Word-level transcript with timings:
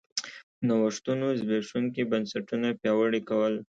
نوښتونو 0.67 1.25
زبېښونکي 1.41 2.03
بنسټونه 2.11 2.67
پیاوړي 2.81 3.21
کول 3.29 3.53